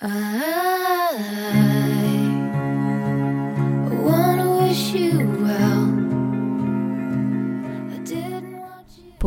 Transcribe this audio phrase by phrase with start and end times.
[0.00, 0.08] 不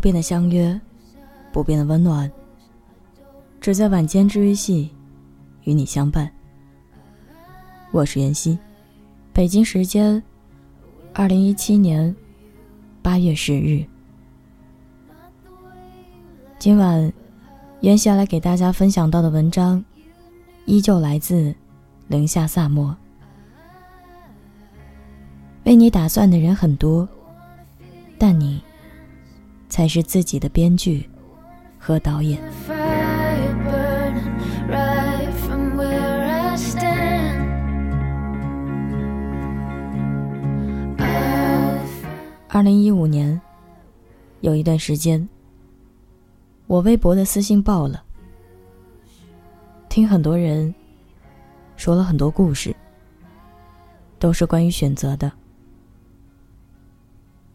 [0.00, 0.80] 变的相约，
[1.52, 2.28] 不变的温暖，
[3.60, 4.90] 只在晚间治愈系
[5.62, 6.28] 与你相伴。
[7.92, 8.58] 我是妍希，
[9.32, 10.20] 北京时间
[11.12, 12.12] 二零一七年
[13.02, 13.86] 八月十日，
[16.58, 17.12] 今晚
[17.82, 19.84] 妍希要来给大家分享到的文章，
[20.66, 21.54] 依旧来自
[22.08, 22.94] 零下萨摩。
[25.64, 27.08] 为你打算的人很多，
[28.18, 28.62] 但你。
[29.68, 31.10] 才是自己的编剧
[31.76, 32.40] 和导演。
[42.48, 43.38] 二零一五年，
[44.40, 45.28] 有一段时间，
[46.68, 48.04] 我微博的私信爆了，
[49.96, 50.74] 听很多人
[51.74, 52.76] 说了很多故事，
[54.18, 55.32] 都是关于选择的。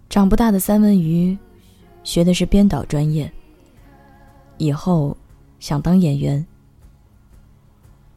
[0.09, 1.38] 长不大的三文鱼。
[2.03, 3.31] 学的是编导专业，
[4.58, 5.16] 以后
[5.59, 6.44] 想当演员。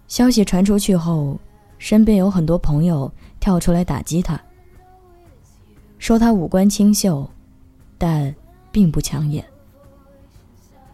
[0.08, 1.38] 消息传出去后，
[1.77, 4.41] 身边有很多朋友跳出来打击他，
[5.98, 7.28] 说他五官清秀，
[7.98, 8.34] 但
[8.72, 9.44] 并不抢眼。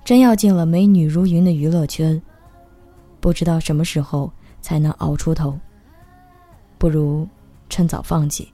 [0.05, 2.21] 真要进了美女如云的娱乐圈，
[3.21, 5.59] 不知道什么时候才能熬出头。
[6.79, 7.29] 不如
[7.69, 8.51] 趁早放弃，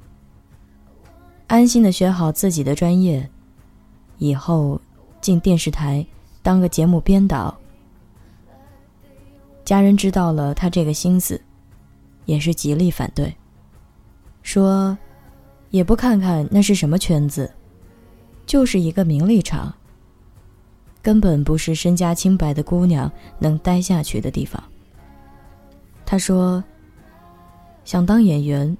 [1.46, 3.28] 安心的学好自己的专业。
[4.18, 4.80] 以后
[5.20, 6.04] 进电视台
[6.42, 7.54] 当个节目编导，
[9.64, 11.40] 家人知道了他这个心思，
[12.24, 13.36] 也是极力反对，
[14.42, 14.96] 说
[15.70, 17.52] 也不看看那是什么圈子，
[18.46, 19.74] 就是一个名利场，
[21.06, 24.60] 根本不是身家清白的姑娘能待下去的地方。
[26.04, 26.60] 他说，
[27.84, 28.76] 想当演员，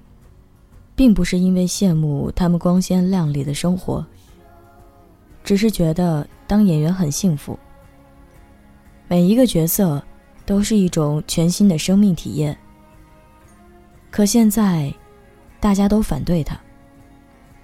[0.93, 4.05] 并不是因为羡慕他们光鲜亮丽的生活。
[5.41, 7.57] 只是觉得当演员很幸福，
[9.07, 10.03] 每一个角色
[10.45, 12.57] 都是一种全新的生命体验。
[14.11, 14.93] 可现在，
[15.61, 16.59] 大家都反对他，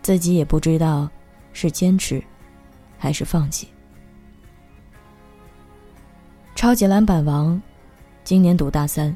[0.01, 1.09] 自己也不知道
[1.51, 2.23] 是坚持
[2.97, 3.67] 还是放弃。
[6.63, 7.61] 超级篮板王
[8.23, 9.13] 今年读大三，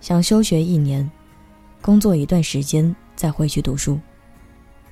[0.00, 1.10] 想休学一年，
[1.82, 3.98] 工作一段时间再回去读书，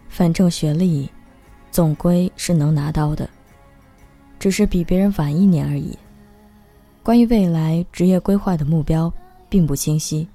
[0.09, 1.09] 反正学历。
[1.71, 3.31] 总归是能拿到的，
[4.41, 5.97] 只是比别人晚一年而已。
[7.05, 9.13] 关于未来职业规划的目标
[9.49, 10.29] 并不清晰，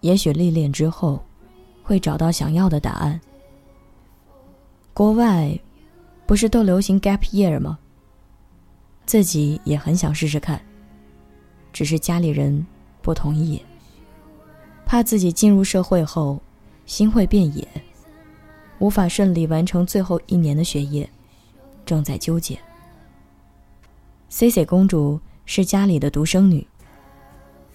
[0.00, 1.20] 也许历练之后
[1.82, 3.20] 会找到想要的答案。
[4.94, 5.58] 国外
[6.24, 7.76] 不是都流行 gap year 吗？
[9.06, 10.60] 自己也很想试试看，
[11.72, 12.66] 只是家里人
[13.00, 13.62] 不同意，
[14.84, 16.42] 怕自己进入社会后
[16.84, 17.66] 心会变野。
[18.78, 21.08] 无法顺利完成最后一年的学业，
[21.86, 22.58] 正在纠结。
[24.28, 26.66] C C 公主是家里的独生女，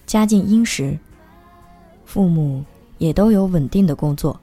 [0.06, 0.96] 家境殷实，
[2.04, 2.62] 父母
[2.98, 4.38] 也都有稳定的工作。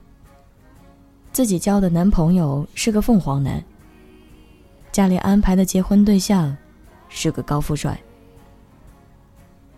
[1.32, 3.64] 自己交的男朋友是个凤凰男，
[4.92, 6.58] 家里安排的结婚对象
[7.10, 8.00] 是个高富帅。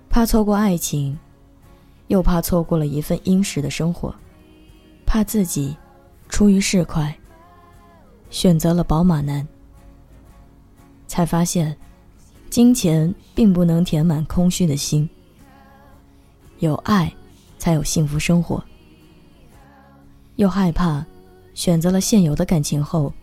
[0.09, 1.17] 怕错过爱情，
[2.07, 4.13] 又怕错过了一份殷实的生活，
[5.05, 5.75] 怕自己。
[6.29, 7.13] 出于市侩，
[8.29, 9.45] 选择了宝马男，
[11.05, 11.75] 才发现，
[12.49, 15.07] 金钱并不能填满空虚的心。
[16.59, 17.13] 有爱，
[17.57, 18.63] 才有幸福生活。
[20.37, 21.05] 又害怕，
[21.53, 23.13] 选择了现有的感情后，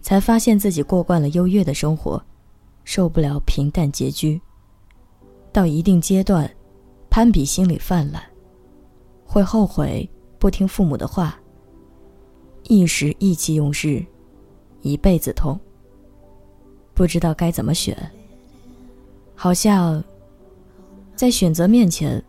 [0.00, 2.22] 才发现自己过惯了优越的生活，
[2.84, 4.40] 受不了平淡拮据。
[5.52, 6.50] 到一定阶段，
[7.10, 8.20] 攀比心理泛滥，
[9.24, 10.08] 会后悔
[10.38, 11.38] 不听父母的话。
[12.64, 14.04] 一时意气用事，
[14.82, 15.58] 一辈子痛。
[16.94, 17.96] 不知道该怎么选。
[19.34, 20.02] 好像，
[21.14, 22.22] 在选择面前，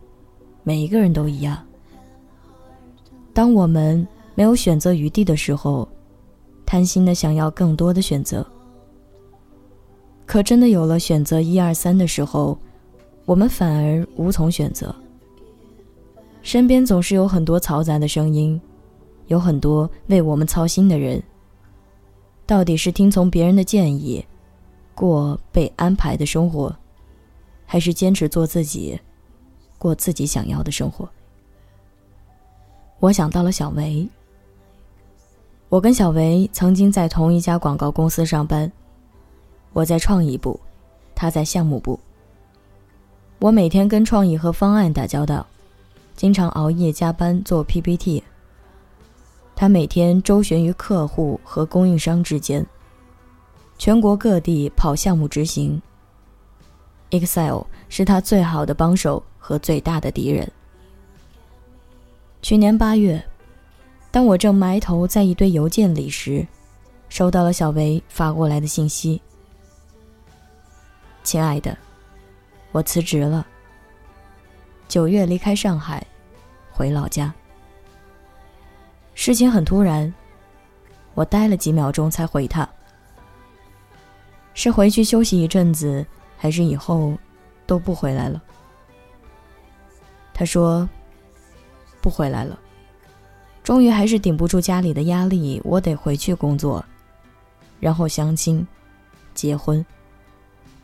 [0.62, 1.64] 每一个人都一样。
[3.32, 5.88] 当我们没有选择余地的时候，
[6.64, 8.46] 贪心的想要更多的选择。
[10.26, 12.58] 可真的有了选择一二三的时候，
[13.24, 14.94] 我们反而无从选择。
[16.42, 18.60] 身边总是有很多嘈杂的声音。
[19.28, 21.20] 有很多为我们操心的人。
[22.46, 24.24] 到底是听从别人的建议，
[24.94, 26.72] 过被安排的生活，
[27.64, 29.00] 还是坚持做自己，
[29.78, 31.08] 过自己想要的生活？
[33.00, 34.08] 我想到了小维。
[35.68, 38.70] 我跟小维曾经在同一家广告公司上班，
[39.76, 40.58] 我在创意部，
[41.14, 42.00] 他在项目部。
[43.38, 45.46] 我每天跟创意和方案打交道，
[46.14, 48.22] 经常熬夜加班做 PPT。
[49.54, 52.64] 他每天周旋于客户和供应商之间，
[53.76, 55.78] 全国各地跑项目执行。
[57.10, 60.50] Excel 是他最好的帮手和最大的敌人。
[62.40, 63.22] 去年八月，
[64.10, 66.46] 当我正埋头在一堆邮件里时，
[67.10, 69.20] 收到了小维发过来的信息
[71.26, 71.76] ：“亲爱的，
[72.70, 73.44] 我辞职了，
[74.86, 76.06] 九月离开上海，
[76.70, 77.34] 回老家。”
[79.12, 80.14] 事情很突然，
[81.14, 82.68] 我呆了几秒钟才回他
[84.54, 86.06] ：“是回去休息一阵子。”
[86.38, 87.16] 还是以后
[87.66, 88.40] 都不回来了。
[90.32, 90.88] 他说
[92.00, 92.56] ：“不回来了。”
[93.64, 96.84] 终于还是顶不住家里的压力，我得回去工作，
[97.80, 98.64] 然后相亲、
[99.34, 99.84] 结婚，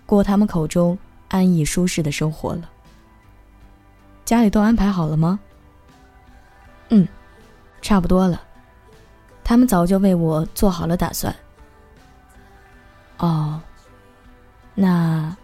[0.06, 2.68] 过他们口中安逸舒适的生活了。
[4.24, 5.38] 家里都安排好了吗？
[6.90, 7.06] 嗯，
[7.80, 8.42] 差不多了。
[9.44, 11.34] 他们早就为我做好了打算。
[13.18, 13.60] 哦，
[14.74, 15.36] 那。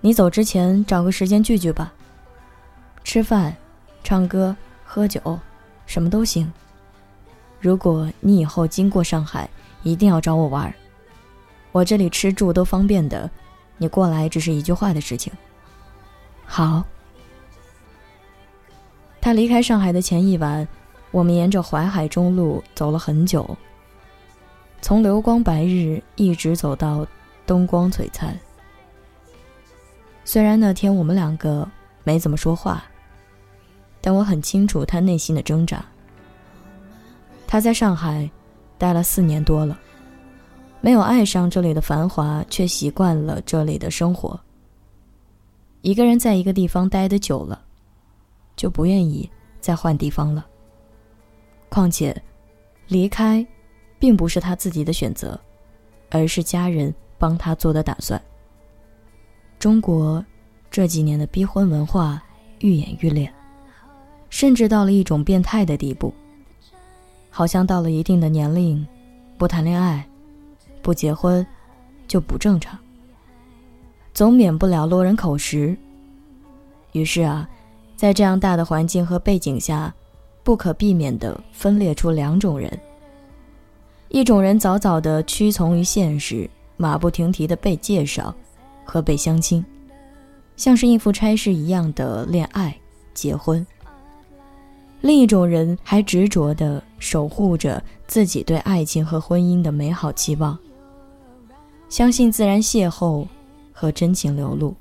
[0.00, 1.92] 你走之前找个时间聚聚吧。
[3.02, 3.52] 吃饭、
[4.04, 5.36] 唱歌、喝酒，
[5.86, 6.50] 什么都行。
[7.60, 9.50] 如果你以后经过上海，
[9.82, 10.72] 一定要找我玩。
[11.72, 13.28] 我这里吃住都方便的，
[13.78, 15.32] 你过来只是一句话的事情。
[16.44, 16.84] 好。
[19.20, 20.66] 他离开上海的前一晚，
[21.10, 23.58] 我们沿着淮海中路走了很久，
[24.80, 27.06] 从流光白日一直走到
[27.44, 28.34] 灯光璀璨。
[30.24, 31.68] 虽然那天我们两个
[32.04, 32.84] 没怎么说话，
[34.00, 35.84] 但我很清楚他内心的挣扎。
[37.46, 38.30] 他在上海
[38.78, 39.78] 待了四年多了，
[40.80, 44.38] 没有爱上这里的繁华，却习惯了这里的生活。
[45.82, 47.60] 一个人在一个地方待的久了，
[48.56, 49.28] 就不愿意
[49.60, 50.46] 再换地方了。
[51.68, 52.16] 况且，
[52.86, 53.46] 离开
[53.98, 55.38] 并不是他自己的选择，
[56.10, 58.20] 而是家人帮他做的打算。
[59.58, 60.24] 中国
[60.70, 62.22] 这几年的逼婚文化
[62.60, 63.32] 愈演愈烈，
[64.30, 66.14] 甚至到了一种变态的地步。
[67.30, 68.86] 好像到了一定的年龄，
[69.36, 70.08] 不谈恋爱、
[70.82, 71.46] 不结婚
[72.06, 72.78] 就不正常，
[74.14, 75.76] 总免不了落人口实。
[76.92, 77.48] 于是啊，
[77.96, 79.94] 在这样大的环境和背景下，
[80.42, 82.78] 不可避免地分裂出两种人：
[84.08, 88.34] 一种人早早地屈从于现实，马不停蹄地被介绍。
[88.90, 89.62] 和被相亲，
[90.56, 92.74] 像是应付差事一样的恋爱、
[93.12, 93.66] 结婚。
[95.02, 100.58] 另一种人还执着地守护着自己对爱情和婚姻的美好期望，
[101.88, 103.26] 相信自然邂逅
[103.72, 104.74] 和真情流露。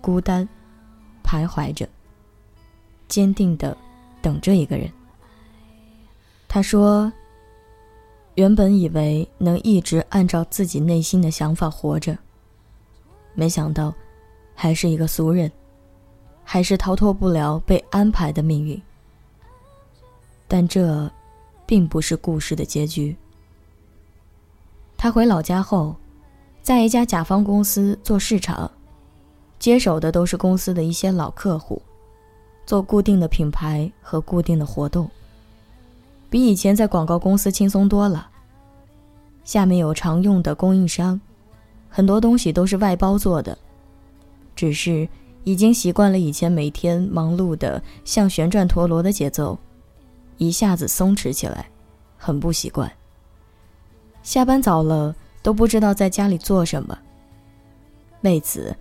[0.00, 0.48] 孤单，
[1.22, 1.88] 徘徊着，
[3.08, 3.76] 坚定的
[4.22, 4.90] 等着一个人。
[6.48, 7.12] 他说
[8.36, 12.16] ：“原本以为能一直按照自己内心的想法活着。”
[13.34, 13.94] 没想到，
[14.54, 15.50] 还是一个俗人，
[16.42, 18.80] 还是逃脱不了被安排的命运。
[20.48, 21.10] 但这，
[21.66, 23.16] 并不是故事的结局。
[25.02, 25.96] 他回老家后，
[26.60, 28.70] 在一家甲方公司做市场，
[29.58, 31.80] 接手的都是公司的一些老客户，
[32.66, 35.10] 做固定的品牌和固定的活动，
[36.28, 38.28] 比以前在广告公司轻松多了。
[39.42, 41.18] 下面有常用的供应商。
[41.88, 43.56] 很多东西都是外包做的，
[44.54, 45.08] 只是
[45.44, 49.58] 已经习惯了以前每天忙碌的像旋转陀螺的节奏，
[50.36, 51.70] 一下子松弛起来，
[52.18, 52.92] 很不习惯。
[54.22, 56.98] 下班早了都不知道在家里做什么。
[58.22, 58.74] 为此，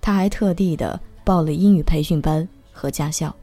[0.00, 3.34] 他还特地的报了英语培训班和驾校。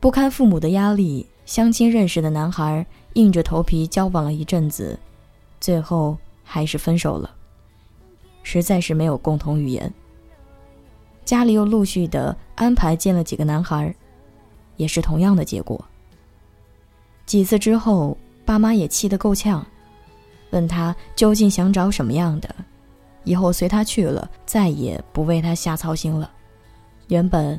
[0.00, 2.84] 不堪父母的压力，相亲认识的男孩
[3.14, 4.98] 硬着头皮交往了一阵子，
[5.60, 6.16] 最后。
[6.44, 7.34] 还是分手了，
[8.42, 9.90] 实在是没有共同语言。
[11.24, 13.94] 家里又陆续的安排见了几个男孩，
[14.76, 15.82] 也是同样的结果。
[17.24, 18.18] 几次之后，
[18.52, 19.66] 爸妈也气得够呛，
[20.50, 22.54] 问他究竟想找什么样的，
[23.24, 26.30] 以后随他去了，再也不为他瞎操心了。
[27.08, 27.58] 原本，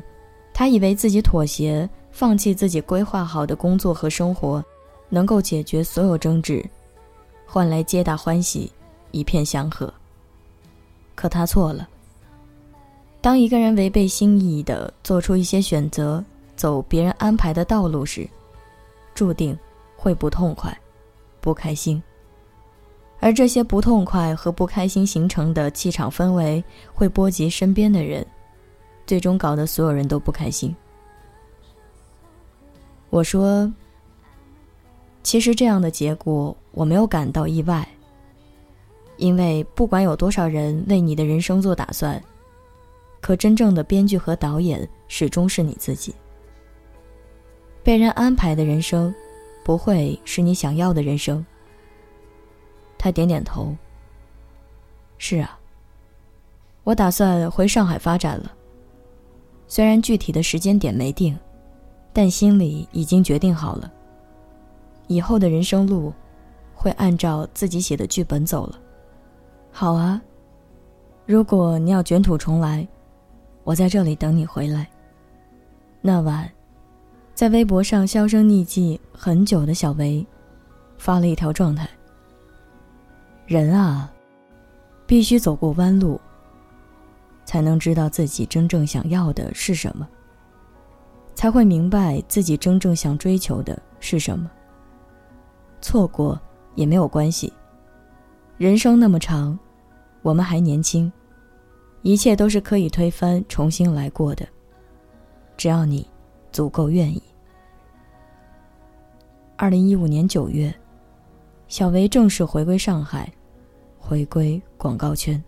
[0.52, 4.64] 他以为自己妥协，放弃自己规划好的工作和生活，
[5.08, 6.64] 能够解决所有争执，
[7.44, 8.70] 换来皆大欢喜。
[9.10, 9.92] 一片祥和。
[11.16, 11.88] 可他错了。
[13.20, 16.24] 当一个人违背心意的做出一些选择，
[16.54, 18.28] 走别人安排的道路时，
[19.12, 19.58] 注定
[19.96, 20.76] 会不痛快、
[21.44, 22.02] 不开心。
[23.20, 28.26] 而这些不痛快和不开心形成的气场氛围，会波及身边的人，
[29.06, 30.74] 最终搞得所有人都不开心。
[33.10, 33.70] 我说，
[35.22, 37.86] 其实这样的结果我没有感到意外，
[39.18, 42.22] 因为不管有多少人为你的人生做打算，
[43.20, 46.14] 可真正的编剧和导演始终是你自己。
[47.82, 49.14] 被人安排的人生，
[49.64, 51.44] 不会是你想要的人生。
[52.96, 53.74] 他点点头。
[55.18, 55.58] 是啊，
[56.84, 58.52] 我打算回上海发展了。
[59.66, 61.36] 虽然具体的时间点没定。
[62.16, 63.92] 但心里已经决定好了，
[65.08, 66.12] 以后的人生路
[66.72, 68.78] 会按照自己写的剧本走了。
[69.72, 70.22] 好啊，
[71.26, 72.86] 如果你要卷土重来，
[73.64, 74.88] 我在这里等你回来。
[76.00, 76.48] 那晚，
[77.44, 80.26] 在微博上销声匿迹很久的小维，
[80.96, 81.86] 发了一条状态：
[83.46, 84.10] 人啊，
[85.06, 86.18] 必须走过弯路，
[87.44, 90.08] 才能知道自己真正想要的是什么。
[91.34, 94.50] 才会明白自己真正想追求的是什么。
[95.82, 96.40] 错过
[96.74, 97.52] 也没有关系。
[98.56, 99.58] 人生那么长，
[100.22, 101.12] 我们还年轻，
[102.00, 104.48] 一切都是可以推翻、重新来过的。
[105.58, 106.08] 只要你
[106.50, 107.22] 足够愿意。
[109.56, 110.74] 二零一五年九月，
[111.68, 113.32] 小维正式回归上海，
[113.98, 115.42] 回归广告圈。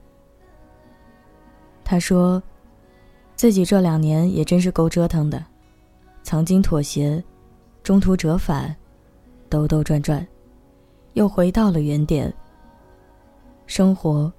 [1.82, 2.40] 他说，
[3.34, 5.44] 自己这两年也真是够折腾的。
[6.22, 7.22] 曾经妥协，
[7.82, 8.75] 中途折返，
[9.48, 10.25] 兜兜转转，
[11.14, 12.32] 又回到了原点。
[13.66, 14.32] 生活，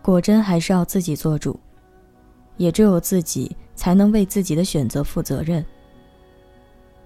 [0.00, 1.58] 果真还是要自己做主，
[2.56, 5.64] 也只有自己才能为自己的选择负责任。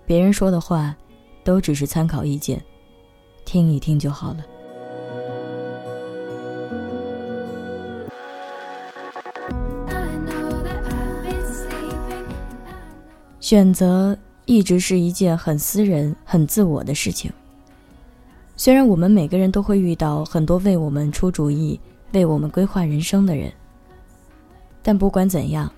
[0.07, 0.97] 别人说的话，
[1.51, 2.63] 都只是参考意见，
[3.45, 4.47] 听一听就好了。
[13.41, 17.33] 选择一直是一件很私人、很自我的事情。
[18.55, 21.81] 虽然我们每个人都会遇到很多为我们出主意、
[22.13, 23.53] 为我们规划人生的人，
[24.85, 25.69] 但不管怎样，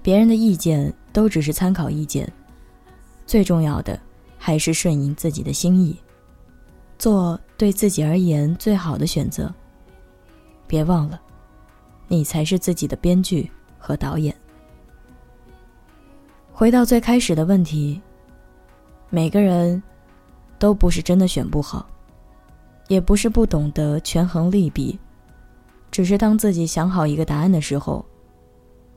[0.00, 2.26] 别人的意见都只是参考意见。
[3.26, 4.00] 最重要的
[4.48, 5.94] 还是顺应自己的心意，
[6.98, 9.54] 做对自己而言最好的选择。
[10.66, 11.20] 别忘了，
[12.06, 14.34] 你才是自己的编剧和导演。
[16.50, 18.00] 回到最开始的问题，
[19.10, 19.82] 每个人
[20.58, 21.86] 都不是真的选不好，
[22.88, 24.98] 也不是不懂得权衡利弊，
[25.90, 28.02] 只是当自己想好一个答案的时候，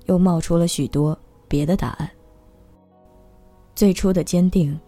[0.05, 2.09] 又冒出了许多别的答案。
[3.75, 4.79] 最初的坚定，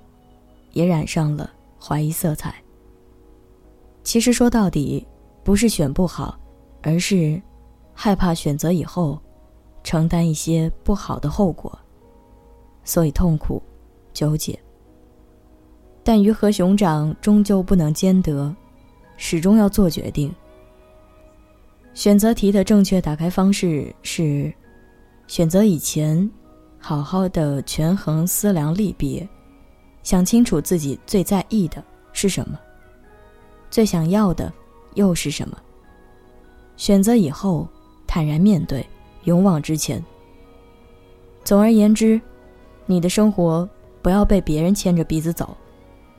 [0.73, 1.49] 也染上了
[1.79, 2.53] 怀疑色彩。
[4.03, 5.07] 其实说到底，
[5.43, 6.37] 不是选不好，
[6.81, 7.41] 而是
[7.93, 9.17] 害怕选择以后
[9.83, 11.71] 承担一些不好的后果。
[12.83, 13.63] 所以痛苦、
[14.11, 14.59] 纠结，
[16.03, 18.53] 但鱼和熊掌终究不能兼得，
[19.15, 20.29] 始终要做决定。
[21.93, 24.53] 选择题的正确打开方式是：
[25.27, 26.29] 选择以前，
[26.77, 29.25] 好好的权衡思量利弊，
[30.03, 32.59] 想清楚自己最在意的是什么，
[33.71, 34.51] 最想要的
[34.93, 35.57] 又是什么。
[36.77, 37.67] 选择以后，
[38.05, 38.85] 坦然面对，
[39.23, 40.03] 勇往直前。
[41.43, 42.21] 总而言之。
[42.85, 43.67] 你的生活
[44.01, 45.55] 不要被别人牵着鼻子走，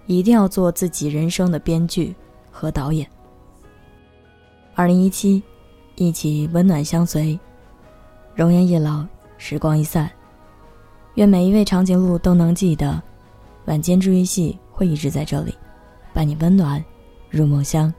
[0.07, 2.15] 一定要做自己人生的编剧
[2.51, 3.07] 和导演。
[4.75, 5.43] 二零一七，
[5.97, 7.39] 一起温暖相随，
[8.35, 9.05] 容颜一老，
[9.37, 10.11] 时光一散。
[11.17, 13.03] 愿每一位长颈鹿都能记得，
[13.67, 15.55] 晚间治愈系会一直在这里，
[16.13, 16.85] 伴你温暖
[17.31, 17.93] 入梦乡。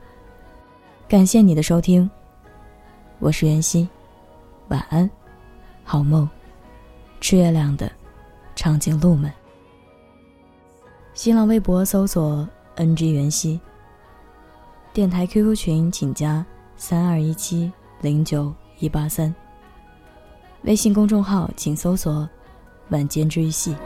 [1.08, 2.08] 感谢你的收听，
[3.18, 3.88] 我是袁熙，
[4.68, 5.10] 晚安，
[5.84, 6.28] 好梦，
[7.20, 7.90] 吃月亮的。
[8.54, 9.30] 长颈鹿们。
[11.12, 13.60] 新浪微博搜索 “ng 袁熙”，
[14.94, 16.44] 电台 QQ 群请加
[16.76, 17.70] 三二一七
[18.00, 19.34] 零九一八三。
[20.62, 22.26] 微信公众号请搜索
[22.88, 23.76] “晚间治愈系”。